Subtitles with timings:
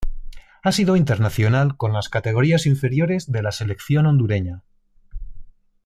[0.63, 4.63] Ha sido Internacional con las Categorías Inferiores de la Selección Hondureña.